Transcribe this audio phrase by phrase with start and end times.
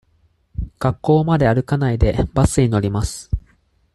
[0.79, 3.29] 学校まで歩かないで、バスに乗ります。